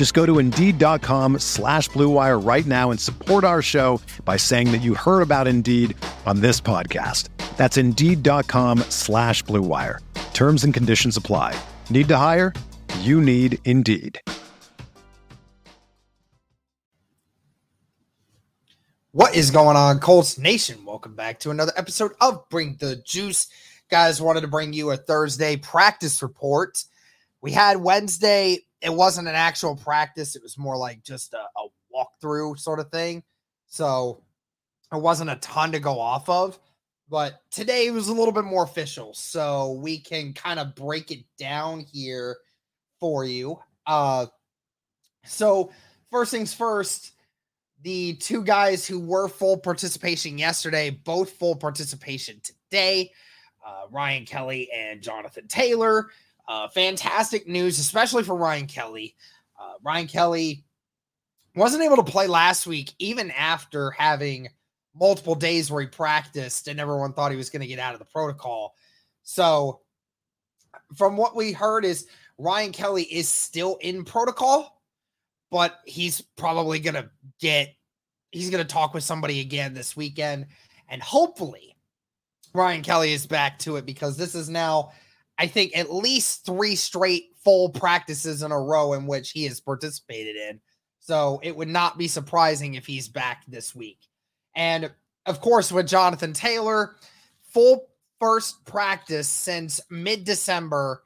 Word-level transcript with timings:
Just 0.00 0.14
go 0.14 0.24
to 0.24 0.38
Indeed.com 0.38 1.40
slash 1.40 1.90
BlueWire 1.90 2.42
right 2.42 2.64
now 2.64 2.90
and 2.90 2.98
support 2.98 3.44
our 3.44 3.60
show 3.60 4.00
by 4.24 4.38
saying 4.38 4.72
that 4.72 4.80
you 4.80 4.94
heard 4.94 5.20
about 5.20 5.46
Indeed 5.46 5.94
on 6.24 6.40
this 6.40 6.58
podcast. 6.58 7.28
That's 7.58 7.76
Indeed.com 7.76 8.78
slash 8.88 9.44
BlueWire. 9.44 9.98
Terms 10.32 10.64
and 10.64 10.72
conditions 10.72 11.18
apply. 11.18 11.54
Need 11.90 12.08
to 12.08 12.16
hire? 12.16 12.54
You 13.00 13.20
need 13.20 13.58
Indeed. 13.66 14.18
What 19.12 19.34
is 19.34 19.50
going 19.50 19.76
on, 19.76 19.98
Colts 19.98 20.38
Nation? 20.38 20.82
Welcome 20.86 21.14
back 21.14 21.40
to 21.40 21.50
another 21.50 21.72
episode 21.76 22.12
of 22.22 22.48
Bring 22.48 22.78
the 22.80 22.96
Juice. 23.04 23.48
Guys, 23.90 24.18
wanted 24.18 24.40
to 24.40 24.48
bring 24.48 24.72
you 24.72 24.92
a 24.92 24.96
Thursday 24.96 25.58
practice 25.58 26.22
report. 26.22 26.84
We 27.40 27.52
had 27.52 27.78
Wednesday, 27.78 28.58
it 28.80 28.92
wasn't 28.92 29.28
an 29.28 29.34
actual 29.34 29.76
practice, 29.76 30.36
it 30.36 30.42
was 30.42 30.58
more 30.58 30.76
like 30.76 31.02
just 31.02 31.34
a, 31.34 31.38
a 31.38 31.68
walkthrough 31.94 32.58
sort 32.58 32.80
of 32.80 32.90
thing. 32.90 33.22
So 33.66 34.22
it 34.92 35.00
wasn't 35.00 35.30
a 35.30 35.36
ton 35.36 35.72
to 35.72 35.80
go 35.80 35.98
off 35.98 36.28
of. 36.28 36.58
But 37.08 37.40
today 37.50 37.90
was 37.90 38.08
a 38.08 38.12
little 38.12 38.32
bit 38.32 38.44
more 38.44 38.64
official. 38.64 39.14
So 39.14 39.72
we 39.72 39.98
can 39.98 40.32
kind 40.32 40.60
of 40.60 40.74
break 40.76 41.10
it 41.10 41.24
down 41.38 41.80
here 41.92 42.36
for 43.00 43.24
you. 43.24 43.58
Uh 43.86 44.26
so 45.24 45.72
first 46.10 46.30
things 46.30 46.54
first 46.54 47.12
the 47.82 48.14
two 48.14 48.44
guys 48.44 48.86
who 48.86 48.98
were 48.98 49.28
full 49.28 49.56
participation 49.56 50.38
yesterday, 50.38 50.90
both 50.90 51.30
full 51.32 51.56
participation 51.56 52.40
today. 52.42 53.10
Uh, 53.66 53.86
Ryan 53.90 54.24
Kelly 54.24 54.70
and 54.72 55.00
Jonathan 55.02 55.48
Taylor. 55.48 56.10
Uh, 56.50 56.68
fantastic 56.68 57.46
news, 57.46 57.78
especially 57.78 58.24
for 58.24 58.34
Ryan 58.34 58.66
Kelly. 58.66 59.14
Uh, 59.58 59.74
Ryan 59.84 60.08
Kelly 60.08 60.64
wasn't 61.54 61.84
able 61.84 61.96
to 61.96 62.02
play 62.02 62.26
last 62.26 62.66
week, 62.66 62.92
even 62.98 63.30
after 63.30 63.92
having 63.92 64.48
multiple 64.94 65.36
days 65.36 65.70
where 65.70 65.82
he 65.82 65.86
practiced 65.86 66.66
and 66.66 66.80
everyone 66.80 67.12
thought 67.12 67.30
he 67.30 67.36
was 67.36 67.50
going 67.50 67.60
to 67.60 67.68
get 67.68 67.78
out 67.78 67.92
of 67.92 68.00
the 68.00 68.06
protocol. 68.06 68.74
So, 69.22 69.82
from 70.96 71.16
what 71.16 71.36
we 71.36 71.52
heard, 71.52 71.84
is 71.84 72.06
Ryan 72.38 72.72
Kelly 72.72 73.04
is 73.04 73.28
still 73.28 73.76
in 73.80 74.04
protocol 74.04 74.80
but 75.50 75.80
he's 75.84 76.20
probably 76.20 76.78
going 76.78 76.94
to 76.94 77.10
get, 77.40 77.74
he's 78.30 78.50
going 78.50 78.64
to 78.64 78.72
talk 78.72 78.94
with 78.94 79.04
somebody 79.04 79.40
again 79.40 79.74
this 79.74 79.96
weekend. 79.96 80.46
And 80.88 81.02
hopefully, 81.02 81.76
Ryan 82.54 82.82
Kelly 82.82 83.12
is 83.12 83.26
back 83.26 83.58
to 83.60 83.76
it 83.76 83.84
because 83.84 84.16
this 84.16 84.34
is 84.34 84.48
now, 84.48 84.92
I 85.40 85.46
think, 85.46 85.74
at 85.74 85.92
least 85.92 86.44
three 86.44 86.76
straight 86.76 87.30
full 87.42 87.70
practices 87.70 88.42
in 88.42 88.52
a 88.52 88.60
row 88.60 88.92
in 88.92 89.06
which 89.06 89.30
he 89.30 89.44
has 89.44 89.58
participated 89.58 90.36
in. 90.36 90.60
So 91.00 91.40
it 91.42 91.56
would 91.56 91.68
not 91.68 91.96
be 91.96 92.08
surprising 92.08 92.74
if 92.74 92.84
he's 92.84 93.08
back 93.08 93.44
this 93.48 93.74
week. 93.74 93.98
And 94.54 94.92
of 95.24 95.40
course, 95.40 95.72
with 95.72 95.88
Jonathan 95.88 96.34
Taylor, 96.34 96.96
full 97.42 97.86
first 98.20 98.66
practice 98.66 99.28
since 99.28 99.80
mid 99.90 100.24
December 100.24 101.02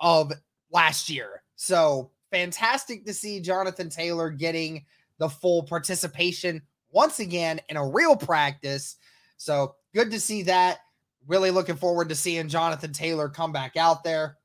of 0.00 0.32
last 0.70 1.08
year. 1.08 1.42
So 1.56 2.10
fantastic 2.30 3.06
to 3.06 3.14
see 3.14 3.40
Jonathan 3.40 3.88
Taylor 3.88 4.28
getting 4.28 4.84
the 5.16 5.30
full 5.30 5.62
participation 5.62 6.60
once 6.90 7.20
again 7.20 7.58
in 7.70 7.78
a 7.78 7.88
real 7.88 8.16
practice. 8.16 8.96
So 9.38 9.76
good 9.94 10.10
to 10.10 10.20
see 10.20 10.42
that. 10.42 10.80
Really 11.28 11.50
looking 11.50 11.76
forward 11.76 12.08
to 12.08 12.14
seeing 12.14 12.48
Jonathan 12.48 12.92
Taylor 12.92 13.28
come 13.28 13.52
back 13.52 13.76
out 13.76 14.02
there. 14.02 14.38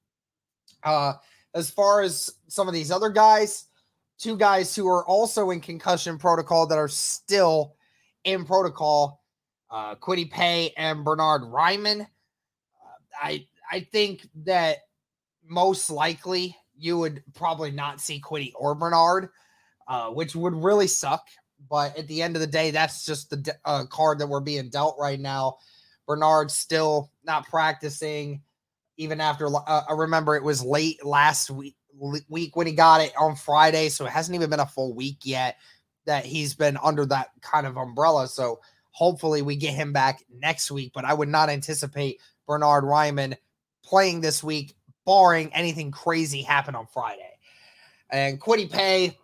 Uh, 0.83 1.13
as 1.55 1.71
far 1.71 2.01
as 2.01 2.29
some 2.49 2.67
of 2.67 2.73
these 2.73 2.91
other 2.91 3.09
guys, 3.09 3.67
two 4.17 4.37
guys 4.37 4.75
who 4.75 4.87
are 4.87 5.05
also 5.05 5.51
in 5.51 5.61
concussion 5.61 6.17
protocol 6.17 6.67
that 6.67 6.77
are 6.77 6.89
still 6.89 7.75
in 8.25 8.43
protocol, 8.45 9.23
uh, 9.71 9.95
Kwity 9.95 10.29
Paye 10.29 10.73
and 10.77 11.05
Bernhard 11.05 11.43
Raimann. 11.43 12.01
Uh, 12.01 12.05
I 13.21 13.47
I 13.71 13.87
think 13.91 14.27
that 14.43 14.79
most 15.47 15.89
likely 15.89 16.55
you 16.77 16.97
would 16.97 17.23
probably 17.33 17.71
not 17.71 18.01
see 18.01 18.21
Kwity 18.21 18.51
or 18.55 18.75
Bernhard, 18.75 19.29
uh, 19.87 20.09
which 20.09 20.35
would 20.35 20.53
really 20.53 20.87
suck. 20.87 21.25
But 21.69 21.97
at 21.97 22.07
the 22.07 22.21
end 22.21 22.35
of 22.35 22.41
the 22.41 22.47
day, 22.47 22.71
that's 22.71 23.05
just 23.05 23.29
the 23.29 23.55
uh, 23.63 23.85
card 23.85 24.19
that 24.19 24.27
we're 24.27 24.41
being 24.41 24.69
dealt 24.69 24.97
right 24.99 25.19
now. 25.19 25.57
Bernhard's 26.07 26.53
still 26.53 27.11
not 27.23 27.47
practicing, 27.47 28.41
even 28.97 29.21
after. 29.21 29.47
Uh, 29.47 29.83
I 29.89 29.93
remember 29.93 30.35
it 30.35 30.43
was 30.43 30.63
late 30.63 31.05
last 31.05 31.49
week 31.49 31.75
week 32.29 32.55
when 32.55 32.67
he 32.67 32.73
got 32.73 33.01
it 33.01 33.13
on 33.17 33.35
Friday, 33.35 33.89
so 33.89 34.05
it 34.05 34.11
hasn't 34.11 34.35
even 34.35 34.49
been 34.49 34.59
a 34.59 34.65
full 34.65 34.93
week 34.93 35.19
yet 35.23 35.57
that 36.05 36.25
he's 36.25 36.53
been 36.53 36.77
under 36.83 37.05
that 37.05 37.29
kind 37.41 37.65
of 37.65 37.77
umbrella. 37.77 38.27
So 38.27 38.59
hopefully 38.91 39.41
we 39.41 39.55
get 39.55 39.73
him 39.73 39.93
back 39.93 40.23
next 40.33 40.71
week. 40.71 40.91
But 40.93 41.05
I 41.05 41.13
would 41.13 41.29
not 41.29 41.49
anticipate 41.49 42.19
Bernhard 42.47 42.83
Raimann 42.83 43.35
playing 43.83 44.21
this 44.21 44.43
week 44.43 44.75
barring 45.05 45.53
anything 45.53 45.91
crazy 45.91 46.41
happen 46.41 46.75
on 46.75 46.87
Friday. 46.87 47.37
And 48.09 48.39
Kwity 48.39 48.71
Paye, 48.71 49.17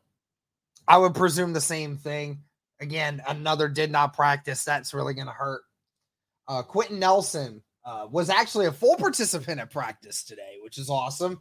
I 0.88 0.97
would 0.97 1.13
presume 1.13 1.53
the 1.53 1.61
same 1.61 1.97
thing. 1.97 2.41
Again, 2.81 3.22
another 3.28 3.67
did 3.67 3.91
not 3.91 4.13
practice. 4.13 4.63
That's 4.63 4.94
really 4.94 5.13
going 5.13 5.28
to 5.28 5.34
hurt. 5.34 5.61
Uh, 6.50 6.64
Quenton 6.64 7.00
Nelson 7.00 7.62
uh, 7.86 8.08
was 8.12 8.30
actually 8.30 8.66
a 8.66 8.72
full 8.72 8.96
participant 8.96 9.62
at 9.62 9.72
practice 9.72 10.24
today, 10.24 10.58
which 10.64 10.80
is 10.80 10.90
awesome. 10.90 11.40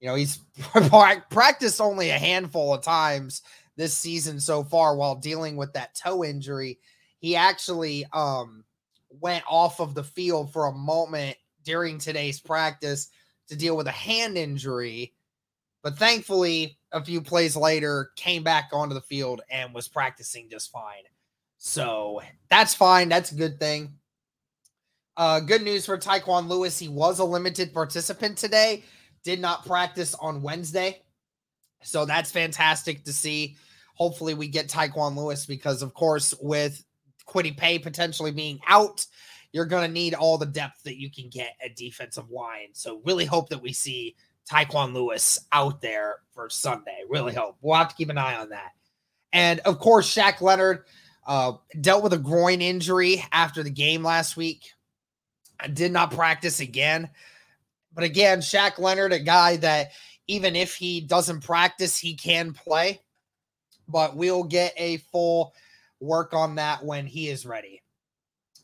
You 0.00 0.08
know, 0.08 0.16
he's 0.16 0.40
practiced 1.30 1.80
only 1.80 2.10
a 2.10 2.18
handful 2.18 2.74
of 2.74 2.82
times 2.82 3.42
this 3.76 3.96
season 3.96 4.40
so 4.40 4.64
far 4.64 4.96
while 4.96 5.14
dealing 5.14 5.56
with 5.56 5.72
that 5.72 5.94
toe 5.94 6.24
injury. 6.24 6.80
He 7.20 7.36
actually 7.36 8.04
um, 8.12 8.64
went 9.10 9.44
off 9.48 9.80
of 9.80 9.94
the 9.94 10.04
field 10.04 10.52
for 10.52 10.66
a 10.66 10.72
moment 10.72 11.36
during 11.64 11.98
today's 11.98 12.40
practice 12.40 13.08
to 13.48 13.56
deal 13.56 13.76
with 13.76 13.86
a 13.86 13.92
hand 13.92 14.36
injury, 14.36 15.14
but 15.82 15.98
thankfully, 15.98 16.78
a 16.92 17.04
few 17.04 17.20
plays 17.20 17.56
later, 17.56 18.10
came 18.16 18.42
back 18.42 18.70
onto 18.72 18.94
the 18.94 19.00
field 19.00 19.40
and 19.50 19.72
was 19.72 19.88
practicing 19.88 20.48
just 20.50 20.70
fine. 20.70 21.04
So 21.58 22.20
that's 22.50 22.74
fine. 22.74 23.08
That's 23.08 23.32
a 23.32 23.36
good 23.36 23.58
thing. 23.58 23.94
Uh, 25.18 25.40
good 25.40 25.62
news 25.62 25.84
for 25.84 25.98
Tyquan 25.98 26.46
Lewis. 26.46 26.78
He 26.78 26.86
was 26.86 27.18
a 27.18 27.24
limited 27.24 27.74
participant 27.74 28.38
today, 28.38 28.84
did 29.24 29.40
not 29.40 29.66
practice 29.66 30.14
on 30.14 30.42
Wednesday. 30.42 31.02
So 31.82 32.04
that's 32.04 32.30
fantastic 32.30 33.04
to 33.04 33.12
see. 33.12 33.56
Hopefully, 33.94 34.34
we 34.34 34.46
get 34.46 34.68
Tyquan 34.68 35.16
Lewis 35.16 35.44
because, 35.44 35.82
of 35.82 35.92
course, 35.92 36.34
with 36.40 36.84
Kwity 37.26 37.56
Paye 37.56 37.80
potentially 37.80 38.30
being 38.30 38.60
out, 38.68 39.04
you're 39.50 39.66
going 39.66 39.88
to 39.88 39.92
need 39.92 40.14
all 40.14 40.38
the 40.38 40.46
depth 40.46 40.84
that 40.84 41.00
you 41.00 41.10
can 41.10 41.28
get 41.28 41.56
at 41.64 41.74
defensive 41.74 42.30
line. 42.30 42.68
So 42.72 43.02
really 43.04 43.24
hope 43.24 43.48
that 43.48 43.60
we 43.60 43.72
see 43.72 44.14
Tyquan 44.48 44.94
Lewis 44.94 45.40
out 45.50 45.80
there 45.80 46.18
for 46.32 46.48
Sunday. 46.48 47.00
Really 47.08 47.34
hope. 47.34 47.56
We'll 47.60 47.76
have 47.76 47.88
to 47.88 47.96
keep 47.96 48.10
an 48.10 48.18
eye 48.18 48.36
on 48.36 48.50
that. 48.50 48.70
And 49.32 49.58
of 49.60 49.80
course, 49.80 50.14
Shaq 50.14 50.40
Leonard 50.40 50.84
uh, 51.26 51.54
dealt 51.80 52.04
with 52.04 52.12
a 52.12 52.18
groin 52.18 52.60
injury 52.60 53.24
after 53.32 53.64
the 53.64 53.70
game 53.70 54.04
last 54.04 54.36
week. 54.36 54.70
Did 55.72 55.92
not 55.92 56.12
practice 56.12 56.60
again. 56.60 57.08
But 57.92 58.04
again, 58.04 58.40
Shaq 58.40 58.78
Leonard, 58.78 59.12
a 59.12 59.18
guy 59.18 59.56
that 59.56 59.90
even 60.28 60.54
if 60.54 60.74
he 60.74 61.00
doesn't 61.00 61.40
practice, 61.40 61.98
he 61.98 62.14
can 62.14 62.52
play. 62.52 63.00
But 63.88 64.14
we'll 64.14 64.44
get 64.44 64.74
a 64.76 64.98
full 64.98 65.54
work 66.00 66.34
on 66.34 66.56
that 66.56 66.84
when 66.84 67.06
he 67.06 67.28
is 67.28 67.46
ready. 67.46 67.82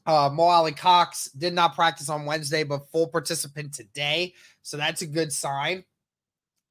Uh, 0.07 0.31
Mo 0.33 0.45
Alie-Cox 0.45 1.31
did 1.31 1.55
not 1.55 1.75
practice 1.75 2.11
on 2.11 2.27
Wednesday, 2.27 2.63
but 2.63 2.91
full 2.91 3.09
participant 3.09 3.73
today. 3.73 4.35
So 4.63 4.77
that's 4.77 5.03
a 5.03 5.07
good 5.07 5.33
sign. 5.33 5.83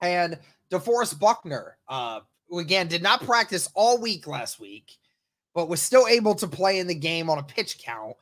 And 0.01 0.37
DeForest 0.71 1.19
Buckner, 1.19 1.77
uh, 1.87 2.19
again, 2.55 2.87
did 2.87 3.01
not 3.01 3.23
practice 3.23 3.67
all 3.73 3.99
week 3.99 4.27
last 4.27 4.59
week, 4.59 4.97
but 5.55 5.67
was 5.67 5.81
still 5.81 6.07
able 6.07 6.35
to 6.35 6.47
play 6.47 6.79
in 6.79 6.87
the 6.87 6.95
game 6.95 7.29
on 7.29 7.39
a 7.39 7.43
pitch 7.43 7.79
count. 7.79 8.15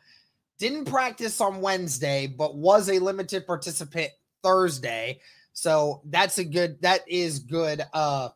Didn't 0.61 0.85
practice 0.85 1.41
on 1.41 1.59
Wednesday, 1.59 2.27
but 2.27 2.55
was 2.55 2.87
a 2.87 2.99
limited 2.99 3.47
participant 3.47 4.11
Thursday. 4.43 5.19
So 5.53 6.03
that's 6.05 6.37
a 6.37 6.43
good, 6.43 6.79
that 6.83 7.01
is 7.07 7.39
good. 7.39 7.81
Uh, 7.91 8.29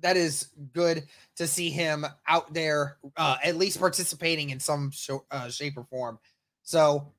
that 0.00 0.16
is 0.16 0.48
good 0.72 1.06
to 1.36 1.46
see 1.46 1.70
him 1.70 2.04
out 2.26 2.52
there, 2.52 2.96
uh, 3.16 3.36
at 3.44 3.58
least 3.58 3.78
participating 3.78 4.50
in 4.50 4.58
some 4.58 4.90
show, 4.90 5.24
uh, 5.30 5.50
shape 5.50 5.74
or 5.76 5.84
form. 5.84 6.18
So 6.64 7.12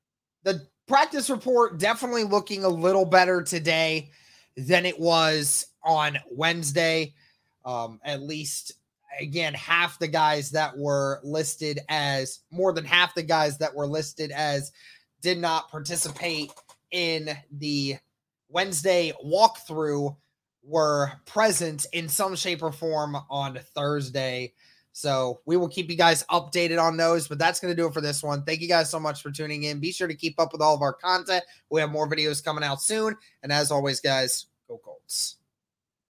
the 0.44 0.68
practice 0.86 1.30
report 1.30 1.80
definitely 1.80 2.26
looking 2.26 2.66
a 2.66 2.70
little 2.70 3.06
better 3.06 3.44
today 3.44 4.10
than 4.58 4.86
it 4.86 5.00
was 5.00 5.68
on 5.86 6.18
Wednesday. 6.30 7.14
Um, 7.64 8.02
at 8.04 8.22
least, 8.22 8.74
again, 9.20 9.54
half 9.54 10.00
the 10.00 10.08
guys 10.08 10.52
that 10.52 10.78
were 10.78 11.20
listed 11.24 11.80
as 11.90 12.40
more 12.52 12.74
than 12.74 12.86
half 12.86 13.16
the 13.16 13.24
guys 13.24 13.58
that 13.58 13.76
were 13.76 13.88
listed 13.88 14.32
as 14.32 14.72
did 15.22 15.38
not 15.38 15.70
participate 15.70 16.52
in 16.92 17.30
the 17.52 17.98
Wednesday 18.50 19.14
walkthrough 19.24 20.16
were 20.64 21.12
present 21.26 21.86
in 21.94 22.08
some 22.08 22.36
shape 22.36 22.62
or 22.62 22.72
form 22.72 23.18
on 23.30 23.60
Thursday. 23.76 24.54
So 24.94 25.40
we 25.46 25.56
will 25.56 25.70
keep 25.70 25.90
you 25.90 25.96
guys 25.96 26.24
updated 26.30 26.82
on 26.82 26.98
those, 26.98 27.28
but 27.28 27.40
that's 27.40 27.60
going 27.60 27.74
to 27.74 27.82
do 27.82 27.88
it 27.88 27.94
for 27.94 28.02
this 28.02 28.22
one. 28.22 28.44
Thank 28.44 28.62
you 28.62 28.68
guys 28.68 28.90
so 28.90 29.00
much 29.00 29.22
for 29.22 29.32
tuning 29.32 29.64
in. 29.64 29.80
Be 29.80 29.92
sure 29.92 30.08
to 30.08 30.16
keep 30.16 30.40
up 30.40 30.52
with 30.52 30.62
all 30.62 30.76
of 30.76 30.82
our 30.82 30.94
content. 30.94 31.44
We 31.70 31.80
have 31.80 31.92
more 31.92 32.10
videos 32.10 32.44
coming 32.44 32.64
out 32.64 32.82
soon. 32.82 33.16
And 33.42 33.52
as 33.52 33.72
always, 33.72 34.02
guys, 34.02 34.48
go 34.68 34.80
Colts. 34.84 35.38